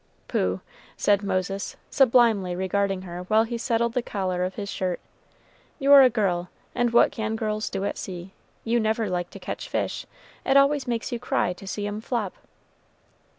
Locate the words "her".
3.03-3.21